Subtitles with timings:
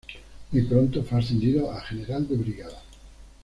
[0.51, 2.81] Muy pronto fue ascendido a general de brigada.